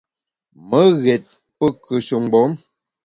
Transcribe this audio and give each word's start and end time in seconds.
Me 0.67 0.81
ghét 1.03 1.25
pe 1.57 1.65
kùeshe 1.83 2.15
mgbom. 2.23 2.51